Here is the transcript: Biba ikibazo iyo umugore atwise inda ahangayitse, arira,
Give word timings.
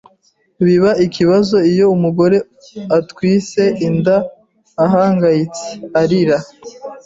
Biba 0.65 0.91
ikibazo 1.05 1.57
iyo 1.71 1.85
umugore 1.95 2.37
atwise 2.97 3.63
inda 3.87 4.17
ahangayitse, 4.85 5.67
arira, 6.01 6.37